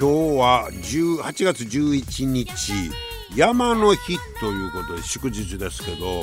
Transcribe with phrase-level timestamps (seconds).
[0.00, 2.72] 今日は8月11日
[3.36, 6.22] 山の日ということで祝日ですけど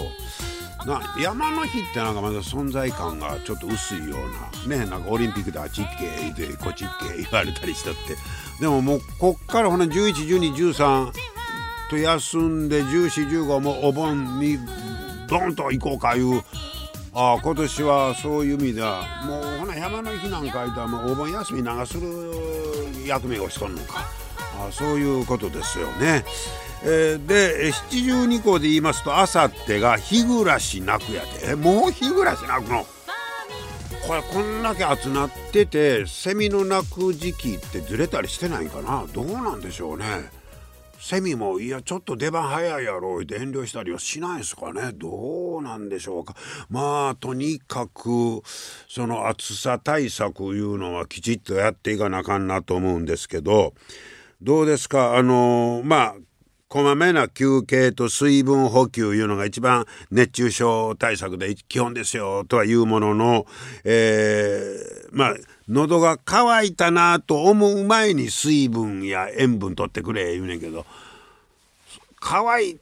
[0.88, 4.18] な山の日ってなんかまだ存在感がちょっと薄いよ
[4.66, 5.90] うなねなんかオリンピックであっち行
[6.36, 8.16] けでこっち行っけ言われたりしたって。
[8.60, 11.12] でももうこっからほな111213
[11.92, 14.58] と休んで1415もお盆に
[15.28, 16.42] ドンと行こうかいう
[17.14, 22.67] あ今年はそういう意味ではもうほな山の日なんかいたらもうお盆休み長する
[23.08, 24.06] 役目をしとんのか。
[24.60, 26.26] あそういうことですよね。
[26.84, 31.56] えー、で七十二校で言いますとあさってが日暮らし泣くやで。
[31.56, 32.86] もう日暮らし泣くの？
[34.08, 39.06] これこんだけ集まっててセミの鳴く時期ってずれたりしてないかな？
[39.14, 40.06] どうなんでしょうね。
[41.00, 44.92] セミもいやちょっと出番早いやろって遠慮したりはしないですかね。
[44.94, 46.36] どうなんでしょうか。
[46.70, 48.42] まあとにかく
[48.88, 53.74] その暑さ対策いうのはきちっとやっていかなあかんなと思うんですけど
[54.42, 55.18] どうですか？
[55.18, 56.16] あのまあ
[56.68, 63.46] こまめな休憩と水分補給いうのが一番熱中症対策で基本ですよとはいうものの、
[63.86, 65.36] えー、まあ
[65.68, 70.86] 喉が渇いたなと思う前に水分や塩分取ってくれ言うねんけど
[72.20, 72.80] 乾い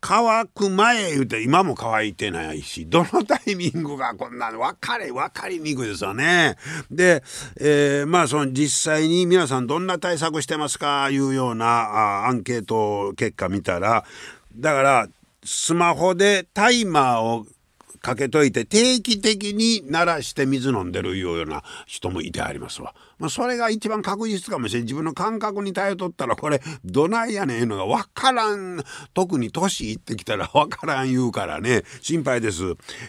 [0.00, 6.56] 乾く前言うて今も乾いてないしどのタイミングがこんなの分かれ分かりにくいですよね。
[6.88, 7.24] で、
[7.60, 14.04] えー、まあその実際に皆さんどんな対策してますかいうようなあアンケート結果見たら
[14.54, 15.08] だから
[15.44, 17.46] スマホでタイマーを
[18.06, 22.94] かけといて定期的に鳴らして水飲んでるような人もいてありますわ。
[23.18, 28.82] まあ、それが一番確実かもしれん自分の感覚に頼っとったらこれどないやねんのが分からん
[29.14, 32.62] 特に年いってきたら分からん言うからね心配です。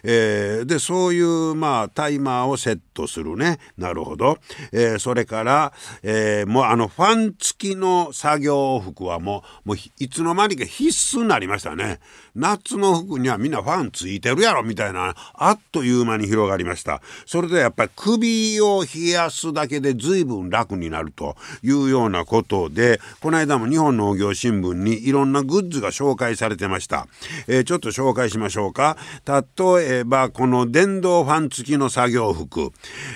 [0.03, 4.37] えー、でそういうまあタイマーをセットするねなるほど、
[4.71, 5.73] えー、それから、
[6.03, 11.99] えー、もうあのファン付きの作業服はもうもういつの間にか必須になりましたね。
[12.35, 17.01] 夏の服にはみんなファンついてるやろみたいなあっという間に広がりました。
[17.25, 27.07] それでやっぱり首を冷やすだけで随分楽になるというようなことでこの間も日本農業新聞にいろんなグッズが紹介されてました、
[27.47, 28.97] えー、ちょっと紹介しましょうか。
[29.25, 32.71] 例えばこの電動ファン付きの作業服、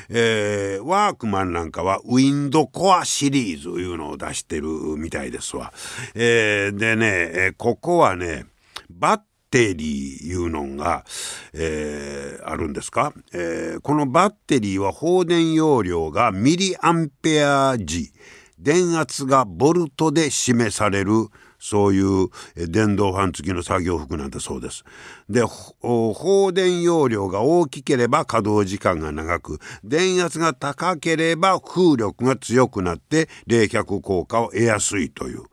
[0.10, 4.68] えー、ワークマンなんかはウィンドコアシリーズいうのを出してる
[4.98, 5.74] みたいですわ、
[6.16, 8.46] えー、でね、えここはね
[8.90, 9.22] バッ
[9.52, 11.06] テリーいうのが、
[11.54, 18.12] えー、あるんですか、えー、このバッテリーは放電容量がミリアンペア時
[18.58, 21.28] 電圧がボルトで示される
[21.62, 24.84] そういう電動ファン付きの作業服なんだそうです。
[25.30, 35.44] で、放電容量が大きければ稼働時間が長く、電圧が高ければ風力が強くなって冷却効果を得やすいという。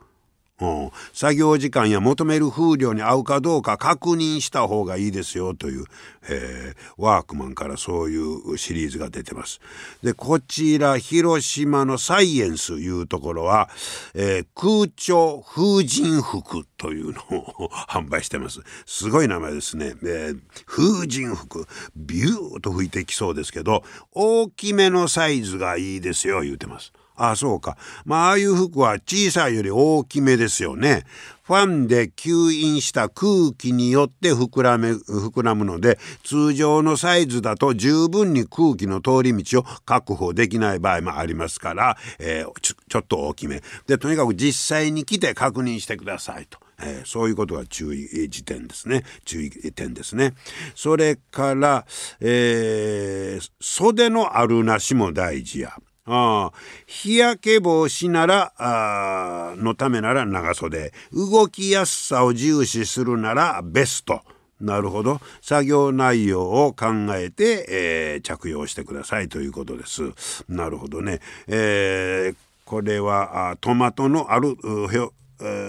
[0.61, 5.85] うん、作業時間や求める風量に合うかどうか確認した方がいいですよという、
[6.29, 9.61] えー、ワークマンからそういうシリーズが出てます。
[10.03, 13.69] でこちら広島のサイエンスいうところは、
[14.15, 18.61] えー、空調風神服というのを販売してます。
[18.85, 19.95] すごい名前ですね。
[20.03, 26.93] えー、風神服ビューと吹いてきそうですけど大きめのサイズがいいですよ言うてます。
[27.19, 27.77] ああ、そうか。
[28.05, 31.05] まあ、ああいう服は小さいより大きめですよね。
[31.49, 46.59] ファンで吸引した空気によって膨らめ膨らむので通常のサイズだと十分に空気の通り道を確保できない場合もありますから、えー、ちょっと大きめでとにかく実際に来て確認してくださいと。
[46.81, 50.35] えー、そういうことが注意時点ですね注意点ですね
[50.77, 51.87] それから、
[52.21, 55.73] えー、袖のあるなしも大事や
[56.09, 56.53] あ
[56.87, 60.93] 日焼け防止ならあのためなら長袖。
[61.13, 64.23] 動きやすさを重視するならベスト。
[64.61, 65.21] なるほど。
[65.41, 69.29] 作業内容を考えて、えー、着用してください。
[69.29, 70.13] ということです。
[70.49, 74.57] なるほどね、えー、これはトマトのある、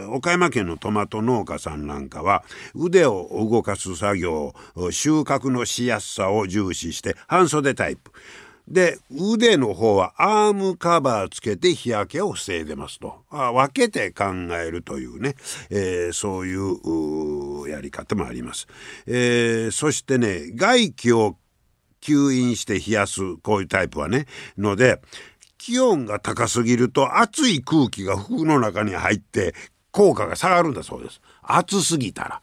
[0.10, 2.44] 岡山県のトマト農家さんなんかは
[2.74, 4.56] 腕を動かす作業
[4.90, 8.12] 収穫のしやすさを重視して半袖タイプ。
[8.70, 13.24] で腕の方はアームカバーつけて日焼けを防いでますと。
[13.32, 14.26] あ分けて考
[14.62, 15.36] えるというね、
[15.72, 18.68] えー、そういうやり方もあります、
[19.08, 21.38] えー、そしてね外気を
[22.02, 24.28] 吸引して冷やすこういうタイプはね。
[24.58, 25.02] ので
[25.58, 29.56] 気温が高すぎると熱い空気が服の中に入って
[29.92, 31.22] 効果が下がるんだそうです。
[31.42, 32.42] 暑すぎたら。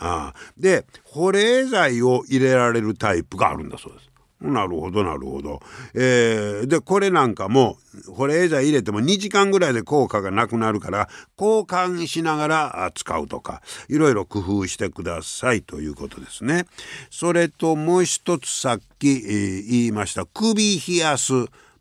[0.00, 4.07] あで保冷剤を入れられるタイプがあるんだそうです。
[4.40, 5.60] なるほどなるほど。
[5.94, 7.76] えー、でこれなんかも
[8.08, 16.66] 保冷剤入れても2時間ぐらいで効果がなくなるから交換しながら使うとかいろいろ工夫してくださいということですね。
[17.10, 21.32] それともう一つさっき、えー、言いました首冷やす。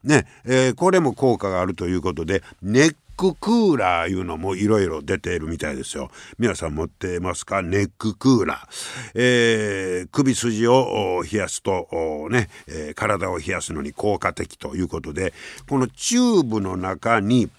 [0.03, 6.11] ね、えー、これも効果があるということでネッククーラーいうのもいろいろ出ているみたいですよ。
[6.37, 7.63] 皆さん持ってますか？
[7.63, 9.11] ネッククーラー。
[9.15, 11.87] えー、首筋を冷やすと
[12.29, 15.33] ね、えー、体を冷やすのに効果的ということで、
[15.67, 17.49] このチューブの中に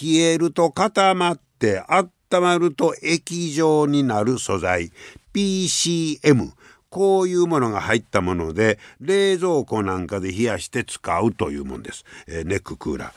[0.00, 2.08] 冷えると固まって温
[2.40, 4.92] まると液状になる素材
[5.34, 6.52] PCM
[6.90, 13.12] こういうものが入ったもので冷蔵庫なんかで冷やして使うというもんです、えー、ネッククーラー、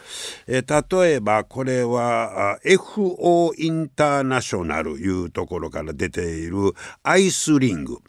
[0.47, 6.73] えー、例えばこれは FO インターナショナルいうところから出ている
[7.03, 7.99] アイスリング。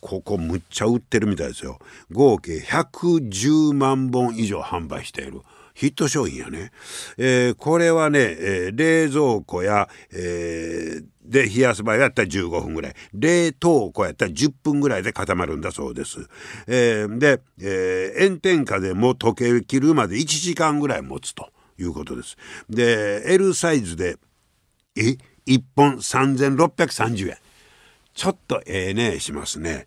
[0.00, 1.78] ここむっちゃ売ってるみたいですよ。
[2.10, 5.42] 合計110万本以上販売している。
[5.74, 6.72] ヒット商品やね、
[7.16, 12.94] えー、これはね、えー、冷蔵庫や、えー、で冷やす場合やったら15分ぐらい。
[13.14, 16.28] 冷凍庫やったら10分ぐらいで固まるんだそうです、
[16.66, 22.36] えー、で、えー、炎天下でも溶けきるまで1時間ぐらい持つということです。
[22.68, 24.16] で L サイズで
[24.96, 25.16] え
[25.46, 27.38] 1本3630円
[28.12, 29.86] ちょっとええねしますね。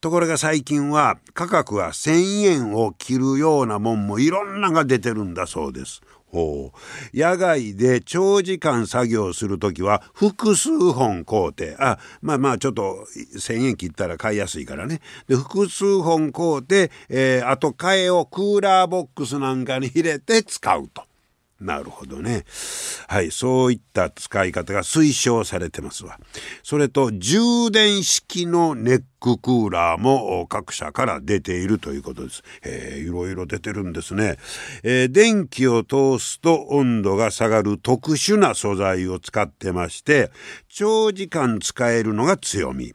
[0.00, 6.00] ところが最近は価格は1,000円を切るようなもんもいろんなが出てるんだそうです。
[6.36, 7.16] ほう。
[7.18, 15.00] 野外で長時間作業する時は複数本買うてあまあまあちょっと1,000円切ったら買いやすいからね。
[15.28, 21.05] で複数本買うて、えー、あと替えをクーラーボックスなんかに入れて使うと。
[21.60, 22.44] なるほどね。
[23.08, 26.18] はい、そういった使い方が推奨されてますわ。
[26.62, 32.42] それと充電式のネッククーラーも各社から出ているということです。
[32.62, 34.36] えー、いろいろ出てるんですね、
[34.82, 40.30] えー、電気を通すと温度が下がる特殊な素材を使ってまして、
[40.68, 42.94] 長時間使えるのが強み。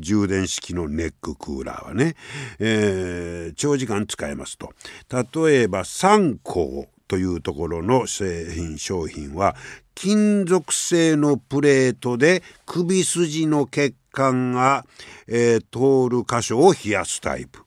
[0.00, 2.14] 充電式のネッククーラーはね、
[2.60, 4.72] えー、長時間使えますと。
[5.10, 9.56] 例えば3個というところの製品商品は
[9.94, 14.84] 金属製のプレートで首筋の血管が、
[15.26, 17.66] えー、通る箇所を冷やすタイプ。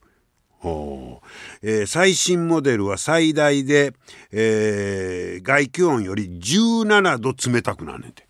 [1.61, 3.93] えー、最新モデルは最大で、
[4.31, 8.27] えー、外気温より17度冷たくなんねんて。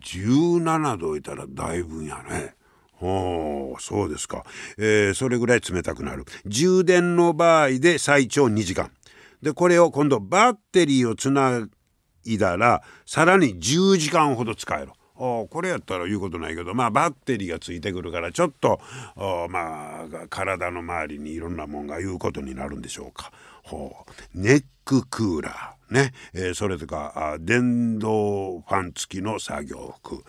[0.00, 2.54] 17度いたらだいぶやね。
[3.02, 4.44] おそうですか、
[4.76, 6.24] えー、それぐらい冷たくなる。
[6.46, 8.90] 充電の場合で最長2時間。
[9.42, 11.66] でこれを今度バッテリーをつな
[12.26, 14.92] いだらさらに10時間ほど使える。
[15.14, 18.80] これやったら言うことないけどまあバッテリーがついてくるからちょっと
[19.50, 23.30] まあ体の周りにいろんなもんが言うことになるんでしょうか。
[23.62, 24.38] ほう。
[24.38, 25.80] ネッククーラー。
[25.90, 30.22] ね、えー、それとか電動ファン付きの作業服。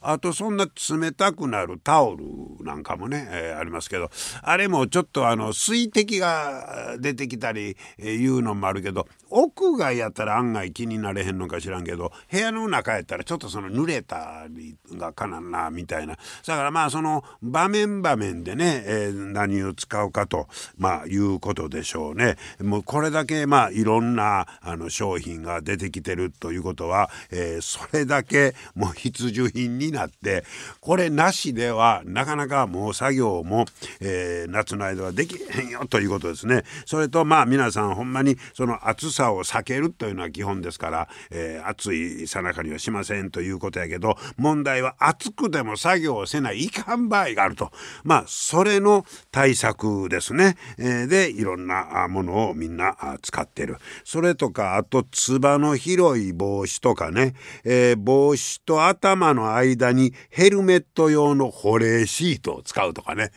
[0.00, 2.24] あとそんな冷たくなるタオル
[2.64, 4.10] なんかもね、えー、ありますけど。
[4.42, 16.16] あれもちょっとあの水滴が出てきたり、えー、いうのもあるけど屋外やったら案外気になれへんのか知らんけど部屋の中やったらちょっとその濡れたりがかなんなみたいな。
[16.46, 20.46] だからまあその場面場面でね、えー、何を使うかと
[20.76, 22.36] まあいうことでしょうね。
[22.60, 30.44] もこれだけまあいろんなあの商商品が出てきてるということは、えー、それだけもう必需品になって
[30.80, 33.64] これなしではなかなかもう作業も、
[34.00, 36.64] えー、夏の間はできへんよということですね。
[36.84, 47.70] それとまあ皆さんほんまにその暑さを避けるというのは基本ですから、えー、暑いさなかにはしませんということやけど問題は暑くても作業をせないいかん場合があると
[48.04, 50.56] まあそれの対策ですね。
[50.78, 53.78] えー、でいろんなものをみんな使ってる。
[54.04, 57.34] それとかあとつばの広い帽子とかね、
[57.64, 63.32] えー、帽子と頭の間にヘルメット用の保冷シートを使うとかね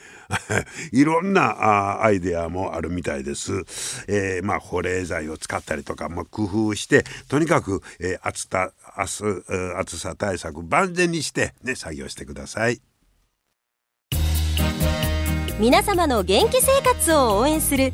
[0.92, 3.64] いろんなあアイデアもあるみたいです。
[4.08, 12.82] えー、まあ保冷剤を使ったりとか、まあ、工夫してとにかく、えー、暑さ暑さ対策万全にしてね作業してください。
[15.62, 17.94] 皆様の元気生活を応援する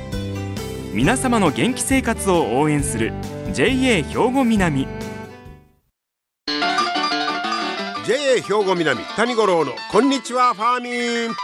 [0.93, 3.13] 皆様の元気生活を応援する
[3.53, 4.85] JA 兵庫南。
[8.05, 11.35] JA 兵庫南谷五郎のこんにちはファーミン。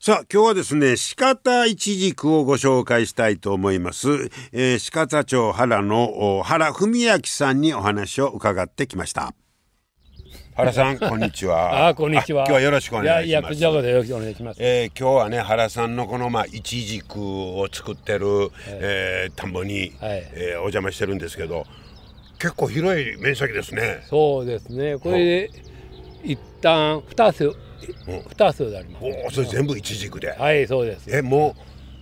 [0.00, 9.32] さあ今日はですね鹿田いちじくをご紹介したいと思います、えー、鹿田町原の原文明さんにお話を伺ってきました。
[10.62, 11.88] 原さん こんにちは。
[11.88, 12.44] あこんにちは。
[12.44, 13.26] 今日はよろしくお願いします。
[13.26, 21.66] いやこちらよろしくお願いします、えー、今日はね原さんのこのまあいちじくを作ってる、はい、えー、田んぼに、はい、えー、お邪魔してるんですけど
[22.38, 24.02] 結構広い面積ですね。
[24.08, 24.98] そうですね。
[24.98, 25.50] これで
[26.22, 27.52] 一旦二つ
[28.28, 30.30] 二つであります、ね、おそれ全部一軸で。
[30.30, 31.08] はいそうです。
[31.10, 31.56] えも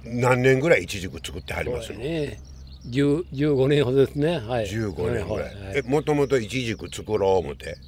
[0.04, 2.38] う何年ぐらい一軸作ってはりますね。
[2.84, 4.38] 十十五年ほどですね。
[4.38, 4.66] はい。
[4.66, 7.78] 十五年ぐらい、はい、えもともと一軸作ろう思って？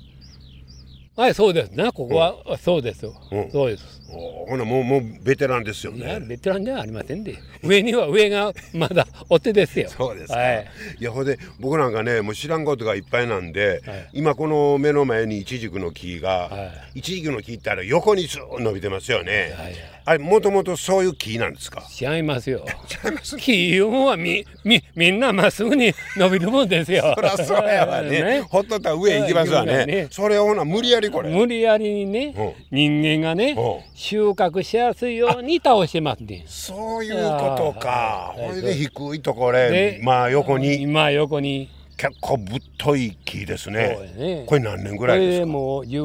[1.15, 1.91] はいそうですね。
[1.93, 4.01] ここは、うん、そうですよ、うん、そうです。
[4.13, 6.21] ほなもうもうベテランですよね。
[6.21, 7.39] ベテランではありませんで。
[7.63, 9.89] 上には上がまだお手ですよ。
[9.89, 10.67] そうですか、はい、
[10.99, 21.83] いやほんで僕なんかねもう知らんことがいっぱいなんで、はい、今この目の前にイチジクの木が、はい、イチジクの木ってあれ横にずっと伸びてますよね、はい、あれもともとそういう木なんですか？
[22.01, 22.67] 違いますよ。
[23.05, 23.37] 違います？
[23.39, 27.15] 木いうもんはみみみんなまっすぐに伸びるもんですよ。
[27.17, 28.11] そりゃそうやわね。
[28.23, 28.41] ね。
[28.43, 29.87] ほっとったら上行きますわね。
[29.87, 30.09] ね。
[30.11, 32.35] それをほな無理やりこれ無理やりにね、
[32.71, 36.45] うん、人間がね、うん収穫しやすいように倒してますね。
[36.47, 38.35] そういうことか。
[38.37, 40.87] これで低いところへ、まあ横に。
[40.87, 41.69] まあ横に。
[41.97, 43.97] 結構ぶっとい木ですね。
[44.17, 45.47] ねこれ何年ぐらいですか？
[45.47, 46.03] もう十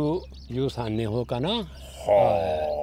[0.52, 1.50] 十三年ほどかな。
[1.50, 1.64] は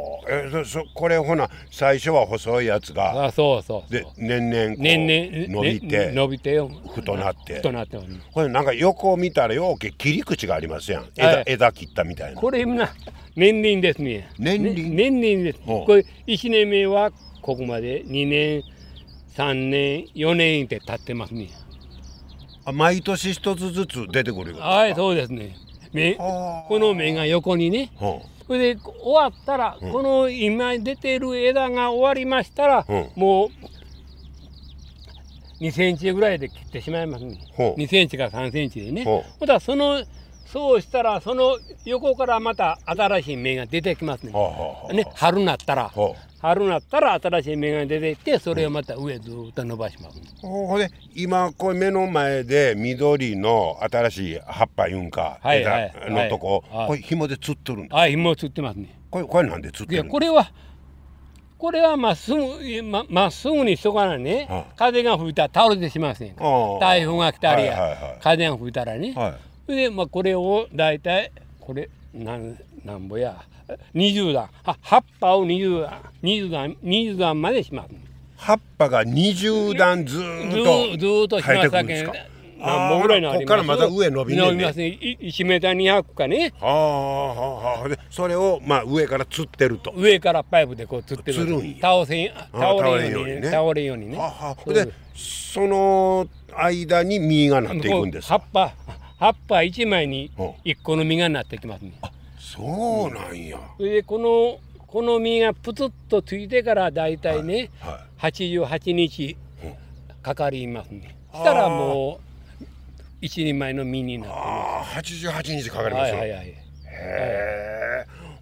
[0.00, 0.04] あ。
[0.28, 6.61] えそそこれほな最初は細いやつがあそうそうで年々年々伸びて、伸びて
[6.95, 7.57] 太なって。
[7.57, 7.99] 太なって
[8.33, 11.07] これなんか横を見たらようけ切り口がありますやん。
[11.16, 12.40] 枝,、枝切ったみたいな。
[12.40, 12.93] これな
[13.37, 14.31] 年輪ですね。
[14.38, 15.61] 年輪、ね、年輪です。
[15.61, 17.11] これ1年目は
[17.43, 18.62] ここまで2年、
[19.37, 21.49] 3年、4年って経ってますね。
[22.64, 25.57] あ毎年一つずつ出てくるはい、そうですね。
[25.93, 27.90] 目この芽が横にね。
[28.47, 32.87] それで終わったら、この今出てる枝が終わりましたら、
[33.17, 33.49] もう
[35.65, 37.39] 2センチぐらいで切ってしまいますね。
[37.59, 39.05] 2センチか3センチでね。
[39.41, 40.05] ほだその
[40.55, 44.33] そうしたらその横からまた新しい芽が出てきますね。
[44.93, 45.91] ね春になったら。
[46.41, 50.21] 春になったら新しい芽が出てきてそれをまた上ずっと伸ばします。
[50.43, 58.97] ほ、うんで今これ目の前で緑の新しい葉っぱいうんか、はいはい、のとこ、はい、これ紐でつっとるんですはい紐つってますね。
[59.11, 60.53] これこれなんでつってるこれは
[61.59, 66.37] これはまっすぐままっすぐにしとかなね、はあ、風が吹いたら倒れてしまいません
[66.79, 73.42] 台風が来たり、はいはいはい、風が吹いたらね、はいで、まあ、これを大体これなんなんぼや。
[73.94, 74.50] 20段。
[74.83, 76.02] 葉っぱを20段。
[76.23, 77.90] 20段20段までします。
[78.37, 81.71] 葉っぱが20段ずーっとずっとします。
[81.71, 82.04] だけ
[82.59, 84.99] 何本ぐらいのここからまた上伸びね伸びますね。
[85.00, 86.52] 1メーター200かね。
[86.61, 89.92] はあはあでそれをまあ上から釣ってると。
[89.97, 91.38] 上からパイプでこう釣ってる。
[91.38, 93.50] 釣るん倒せ倒れんようにね。
[93.50, 94.18] 倒れんようにね。
[94.18, 98.75] はあはあでその間に実がなっていくんです葉っぱ
[99.25, 100.31] 葉っぱ一枚に
[100.64, 101.95] 一個の実がなってきますね。
[102.02, 103.59] あそうなんや。
[103.78, 109.35] それでこのこの実がプツッとついてからだいたいね、はいはい、88日
[110.23, 111.16] かかりますね。
[111.33, 112.21] したらも
[112.61, 112.64] う
[113.23, 116.19] 一人前の実になってああ88日かかりますよ。
[116.19, 116.54] はいはいはい、へ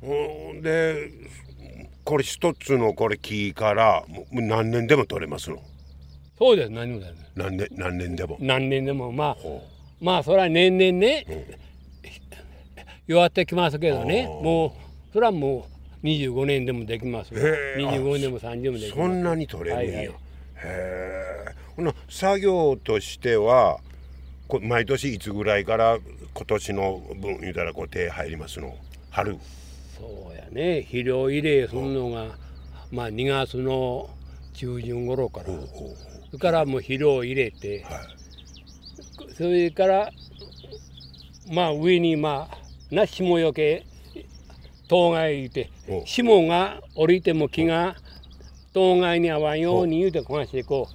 [0.03, 0.61] え。
[0.63, 1.11] で
[2.03, 5.63] これ一つのこれ木から何年でも取れますの？
[6.37, 6.71] そうです。
[6.71, 8.37] 何年何年何年でも？
[8.41, 9.13] 何年でも。
[9.13, 9.72] まあ
[10.03, 11.25] まあそれは年々ね、
[13.07, 14.27] 弱ってきますけどね。
[14.27, 14.77] も
[15.11, 15.69] うそれはも
[16.03, 20.17] う25年でもできます25年でも30年もできますそんなに取れるんや、はいはい、へ
[20.65, 23.79] え作業としては
[24.61, 25.99] 毎年いつぐらいから
[26.35, 28.75] 今年の分言うたらこう手入りますの？
[29.11, 29.37] 春。
[29.97, 30.83] そうやね。
[30.83, 32.27] 肥料入れするのが
[32.91, 34.11] まあ2月の
[34.55, 35.47] 中旬頃から。
[35.47, 35.53] そ
[36.33, 38.22] れからもう肥料入れて、はい
[39.43, 40.11] それから
[41.51, 43.85] まあ上にまあな霜よけ
[44.89, 45.69] 当該いて
[46.05, 47.97] 霜が降りても木が
[48.73, 50.89] 当該に合わんように言うてこましてこ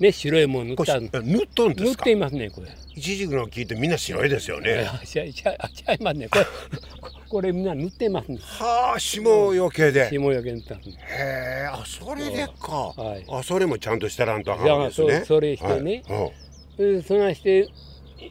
[0.00, 0.76] うね白いもの塗っ
[1.10, 2.68] た塗っとんです塗っていますねこれ。
[2.96, 4.88] いちじくの木ってみんな白いですよね。
[4.88, 6.28] あちゃいますね。
[6.28, 6.46] これ
[7.28, 8.38] これみんな塗ってますね。
[8.40, 10.08] はあ霜よけで。
[10.08, 10.78] 霜よけ塗ったへ
[11.18, 13.24] えあそれでか、はい。
[13.28, 15.20] あそれもちゃんとしたらんとあかんですね。
[15.20, 16.32] そそれしてね、は
[16.78, 16.82] い。
[16.82, 16.96] う。
[16.98, 17.68] んそないして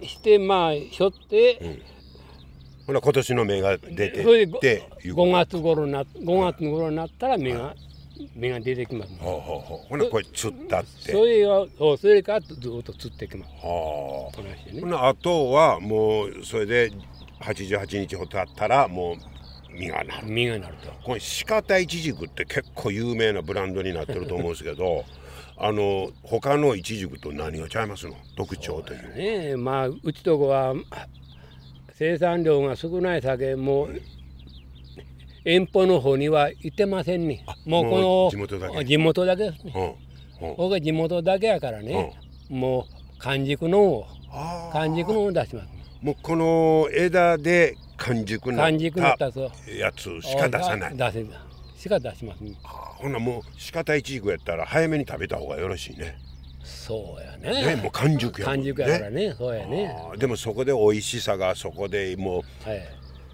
[0.08, 1.82] してまあしょって、うん。
[2.88, 7.76] ほな今年の芽が出てそれでっていう5月頃な5月頃になったら芽が、
[8.36, 9.88] 芽が出てきます、ほうほうほう。
[9.90, 11.12] ほなこれ釣ったって。
[11.12, 13.52] それがそうそれからずっと釣ってきます。
[13.54, 14.80] はこないしてね。
[14.80, 16.92] あほなあとはもうそれで
[17.42, 19.16] 88日ほど経ったらもう
[19.78, 20.92] 実がなる実がなると。
[21.04, 25.06] これ鹿田いちじくって結構有名なブランドになってると思うんですけど
[25.62, 28.16] あの他のいちじくと何がちゃいますの？
[28.38, 29.02] 特徴という。
[29.02, 29.50] ね。
[29.52, 30.74] えまあうちとこは
[31.94, 33.90] 生産量が少ない酒も
[35.44, 37.46] 遠方の方には行ってませんね。
[37.66, 38.86] もうこの地元だけ。
[38.86, 39.98] 地元だけですね。
[40.40, 40.56] うんうん。
[40.56, 42.14] 僕は地元だけやからね、
[42.50, 44.08] もう完熟のを
[44.72, 45.68] 完熟のを出します。
[46.02, 50.96] もうこの枝で完熟のたやつしか出さない。
[50.96, 51.24] 出せ
[51.80, 53.42] しか出しますねほなもう
[53.74, 56.18] 鹿田いちじくやったら早めに食べた方がよろしいね。
[56.64, 57.76] そうやね。
[57.76, 59.34] ねもう完熟やもん完熟やからね。
[59.38, 59.96] そうやね。
[60.18, 62.82] でもそこで美味しさがそこでもうはい。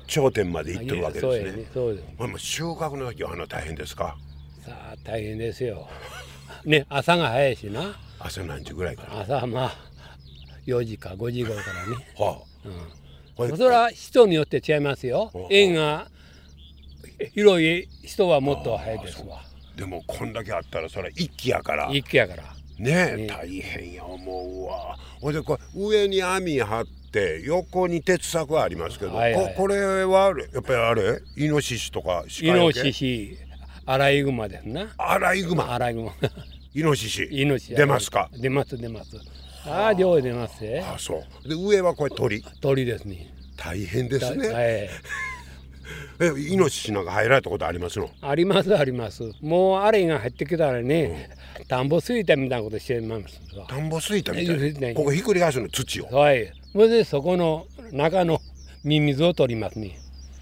[0.07, 1.57] 頂点までいってるわけですね。
[1.63, 1.65] ね。
[1.73, 2.05] そうです。
[2.19, 4.15] まあもう収穫の時はあの大変ですか？
[4.63, 5.87] さあ大変ですよ。
[6.63, 7.97] ね朝が早いしな。
[8.19, 9.21] 朝何時ぐらいから？
[9.21, 9.75] 朝まあ
[10.67, 12.07] 4時か5時頃からね。
[12.17, 12.69] はあ、
[13.35, 15.31] これそれは人によって違いますよ。
[15.49, 16.07] 縁が
[17.33, 19.41] 広い人はもっと早いですわ。
[19.75, 21.89] でもこんだけあったらそれ一気やから。
[21.91, 22.43] 一気やから。
[22.77, 23.27] ねえね。
[23.27, 24.97] 大変や思うわ。
[25.21, 29.47] ほいでこれ上に網張って横に鉄柵ありますけど、はいはい。
[29.55, 31.19] ここれはやっぱりあれ？
[31.37, 33.37] イノシシとかイノシシ
[33.85, 34.93] アライグマですな。
[34.97, 35.73] アライグマ？
[35.73, 36.13] アライグマ。
[36.73, 37.27] イノシシ？
[37.31, 37.75] イノシシ。
[37.75, 38.29] 出ますか？
[38.33, 39.17] 出ます出ます。
[39.65, 40.63] ああ量出ます。
[40.63, 41.49] ねあそう。
[41.49, 42.43] で上はこれ鳥？
[42.61, 43.33] 鳥ですね。
[43.57, 44.89] 大変ですね、はい
[46.19, 48.09] えイノシシなんか入られたことありますの？
[48.21, 49.23] ありますあります。
[49.41, 51.29] もうあれが入ってきたらね
[51.67, 53.39] 田んぼすいたみたいなことしてます。
[53.57, 54.93] わ田んぼすいたみたええい。
[54.93, 56.05] ここひっくり返すの土を。
[56.07, 56.51] はい。
[56.71, 58.41] それでそこの中の
[58.83, 59.97] ミミズを取りますね。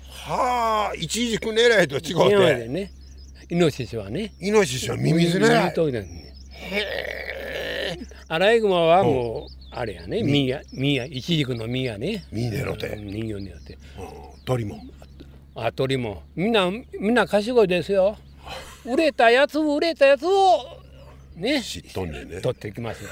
[0.10, 2.60] はあイチジク狙いと違うて。
[2.63, 2.91] でね。
[3.49, 4.34] イノシシはね。
[4.39, 6.34] イノシシはミミズミミ狙い取りなんね
[8.29, 10.23] アライグマはもうあれやね。
[10.23, 12.23] 実や実やイチジクの実やね。
[12.32, 13.79] ミネロテ、人形によってうん。
[14.45, 14.82] 鳥も
[15.55, 18.17] あ鳥もみんなみんな賢いですよ。
[18.85, 20.81] 売れたやつ売れたやつを
[21.35, 22.41] ね知っとんねんね。
[22.41, 23.09] 取ってきますよ。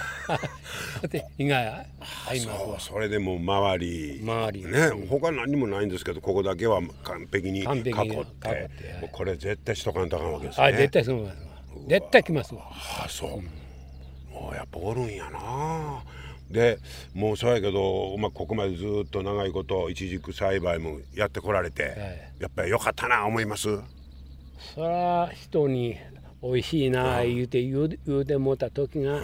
[1.08, 4.66] で被害合いますわそうそれでもう周り周り。
[4.66, 8.48] ね他何もないんですけどここだけは完璧に囲って囲って
[9.02, 10.66] もうこれ絶対しとかんとあかんわけですね。
[10.66, 11.30] あ絶対そう
[11.88, 12.64] 絶対来ますわ。
[12.72, 13.30] あそう、
[14.32, 16.04] もうやっぱおるんやな
[16.52, 16.80] で
[17.14, 23.80] もうそうやけど、まあ、ここまでずっと長いこといちじく栽培もやってこられて、やっぱりよかったな思います。
[24.76, 25.98] そら人に
[26.44, 29.20] 美味しいな言うて言う言うてもうた時が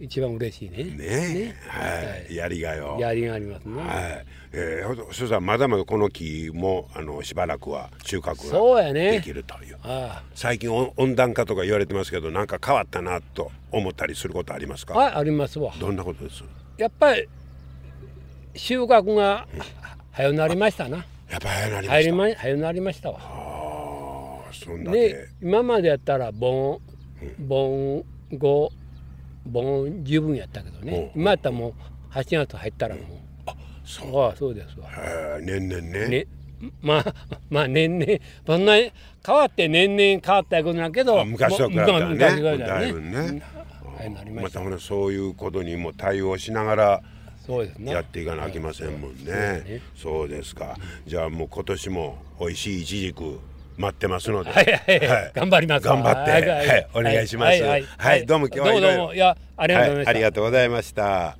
[0.00, 0.84] 一番嬉しいね。
[0.84, 0.96] ね。
[1.00, 9.12] えはい、やりがよやりがありますね、はい、えー、ほどそしたらまだまだこの木もあのしばらくは収穫がそうやね。
[9.12, 9.78] できるという。
[9.82, 15.72] あ最近温温暖化とか言われてますけどなんか変わったなと思ったりすることありますあかあありますわ。
[15.80, 16.44] どんなことです？
[16.76, 17.28] やっぱり
[18.54, 19.48] 収穫が
[20.12, 21.04] 早なりましたな。
[21.28, 22.14] やっぱ早なりました。
[22.14, 23.18] ま早なりましたわ。
[23.20, 26.80] ああそんだでけ今までやったら盆
[27.38, 28.04] 盆
[29.46, 31.12] 5盆十分やったけどね。
[31.14, 31.20] うん。
[31.22, 31.74] 今やったらもう
[32.12, 33.04] 8月入ったらもう。
[33.84, 34.20] そう。
[34.22, 34.88] ああそうですわ。
[34.90, 36.08] へえ年々ね。
[36.08, 36.26] ね
[36.82, 37.14] まあ
[37.48, 38.12] まあ年々
[38.46, 38.92] そんな変
[39.26, 42.18] わって年々変わったことだけどあ昔と比べたらね。
[42.18, 43.42] だいぶね。
[43.98, 44.50] はいなりまた。
[44.50, 47.02] たほらそういうことにも対応しながら
[47.44, 49.24] そうですねやっていかなあきませんもんね。
[49.24, 49.80] ね。
[49.96, 50.76] そうですか。
[51.06, 53.40] じゃあもう今年も美味しいイチジク
[53.78, 54.50] 待ってますので。
[54.50, 55.32] はいはい、はい。
[55.34, 55.86] 頑張ります。
[55.86, 56.30] わ頑張って。
[56.32, 56.88] はいはい。
[56.94, 57.62] お願いします。
[57.62, 57.76] は
[58.16, 59.14] いどうも今日はどうも。
[59.14, 61.38] いやありがとうございました、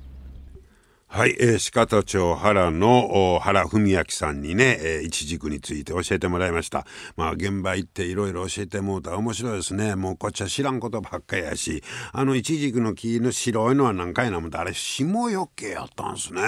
[1.11, 6.85] はい、えー、鹿田町原の原文明さんにね、えー、いちじくについて教えてもらいました。
[7.17, 9.95] まあ現場行っていろいろ教えてもうたら面白いですね。
[9.95, 16.41] もうこっちは知らんことばっかりやし、あのいちじくの木の白いのは何回なもんあれ霜よけやったんですね。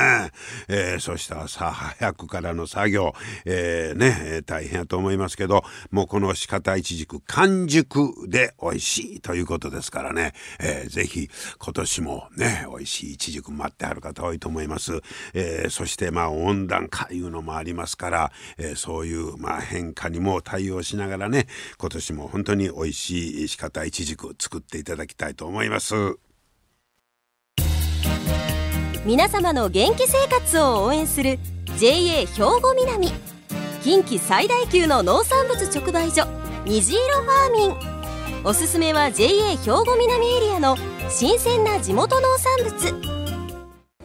[0.68, 15.02] えー、そしたらさ早くからの作業、えー、ね、大変やと思いますけど、もうこの鹿田いちじく完熟で美味しいということですからね、えー、ぜひ今年もね、美味しいいちじく待ってはる方多いと思います思います、
[15.34, 25.96] えー、そしてまあ温暖化いうのもありますから、えー、そういうまあ変化にも対応しながらね今年も本当に美味しい仕方いちじく作っていただきたいと思います。
[29.04, 31.40] 皆様の元気生活を応援する
[31.80, 32.26] JA 兵
[32.62, 33.12] 庫南。
[33.84, 36.28] 近畿最大級の農産物直売所
[36.66, 38.44] 虹色ファーミン。
[38.44, 40.78] おすすめは JA 兵庫南エリアの
[41.10, 43.21] 新鮮な地元農産物。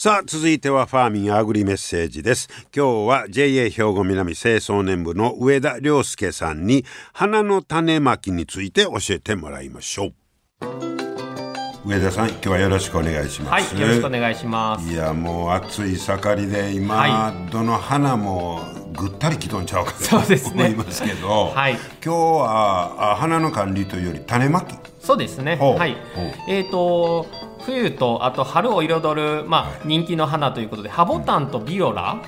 [0.00, 2.48] さあ続いてはファーミンアグリメッセージです。
[2.72, 10.14] 今日は JA 兵庫南清掃年部の上田良介さんに花の種まきについて教えてもらいましょう。
[11.84, 13.74] 上田さん今日はよろしくお願いします。
[13.74, 14.88] はいよろしくお願いします。
[14.88, 18.60] いやもう暑い盛りで今、はい、どの花も
[18.92, 24.76] ぐったりきとんちゃうかとそうです、ね、思いますけど、はい、今日は花の管理というより種まき
[25.08, 25.56] そうですね。
[25.56, 25.96] はい。
[26.48, 27.26] えっ、ー、と
[27.64, 32.20] 冬とあと春を彩る、まあ、人気の花ということでハボタンとビオラ、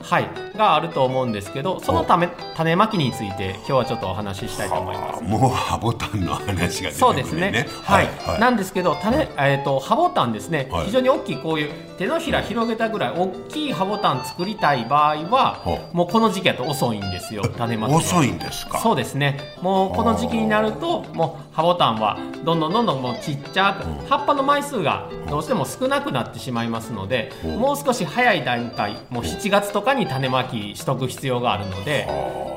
[0.00, 5.22] はい、があると思うんですけどそのため種まきについて今日はちょっとお話ししたいと思います。
[5.22, 7.66] もうハボタンの話がね、そうですね。
[7.82, 8.06] はい。
[8.26, 17.92] はい、なんですけど種えっ、ー、とハボタンですね、はい、非常に大きいこういう手のひら広げたぐらい大きいハボタン作りたい場合はもうこの時期だと遅いんですよ種まき。
[17.92, 18.78] 遅いんですか？
[18.80, 19.38] そうですね。
[19.62, 32.06] もうこの時期になるともうハボタンはどんどんどんどんもうちっちゃく葉っぱの枚数がどうしても少なくなってしまいますので、もう少し早い段階もう7月とかに種まききしとく必要があるので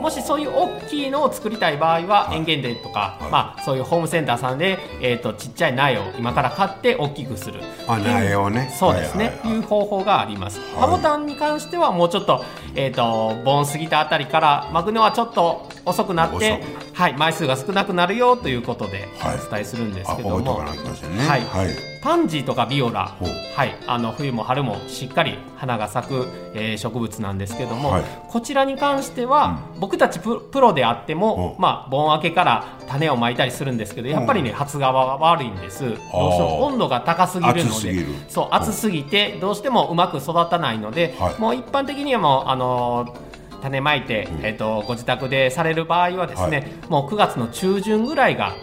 [0.01, 7.61] もしそういう大きいのを作りたい場合は園芸店とか、まあ、そういうホームセンターさんで、えーと、ちっちゃい苗を今から買って大きくする。
[7.87, 8.73] あ苗をね。
[8.75, 9.59] そうですね、はいはい、い。
[9.59, 12.43] う方法があります、ハボタンに関してはもうちょっと,、
[12.73, 20.75] えーと、と盆過ぎたあたりから巻くのはちょっと遅くなってはい、枚数が少なくなるよということでお伝えするんですけども、は
[21.37, 23.15] い、はい、パンジーとかビオラ、
[23.55, 35.83] はい、あの冬も春もしっかり花が咲く、えー、植物なんですけども、はい、こちらに関しては、うん、僕たちプロであっても、まあ、盆明けから種をまいたりするんですけどやっぱりね、発芽は悪いんです。
[35.83, 38.05] どうしても温度が高すぎるので。
[38.29, 43.30] そう暑すぎてどうしてもうまく育たないので、もう一般的にはもうあのー
[43.61, 48.55] 種まいて、えーと、ご自宅でされる場合はですね、はい、もう9月の中旬ぐらいが、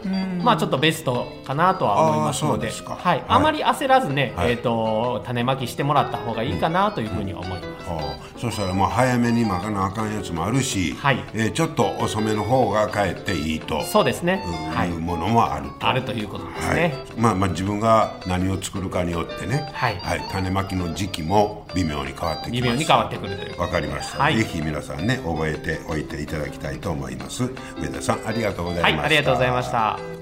[0.43, 7.68] まあ、ちょっとベストかなとは思いますのではい、あまり焦らずね、はい、えーと、種まきしてもらった方がいいかなというふうに思います、うん、
[8.37, 11.25] そしたらもう早めにまかなあかんやつもあるし、はい。
[11.35, 14.43] えー、ちょっと遅めの方がかえっていいとそうですね、
[14.75, 15.87] はい、いうものもあると。
[15.87, 19.97] あるということですね、はい、まあ、まあ自分が何を作るかによってね、はい。
[19.97, 22.63] はい、種まきの時期も微妙に変わってきます。
[22.63, 27.45] 微妙に変わってくるというわかりました、はい、ぜひ皆さんね覚えてておいていただきたいと思います。
[27.79, 30.18] 上田さんありがとうございました、はい、ありがとうございました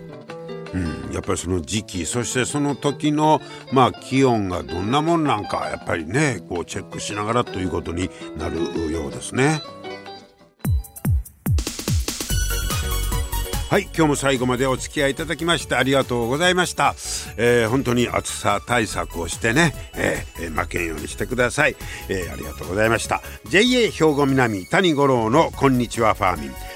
[0.75, 3.41] うん、やっぱりその時期そしてその時の、
[3.73, 9.63] まあ、気温がどんなもんなんかやっぱりねこうチェックしながらということになるようですね。
[13.69, 16.95] はい今日も最後までお付き合いいただきましてありがとうございました、
[17.37, 21.75] えー、本当に暑さ対策をしてね、えー、負けんようにしてください、
[22.09, 23.23] えー、ありがとうございました。
[23.51, 26.76] JA 兵庫南谷五郎のこんにちはファーミン。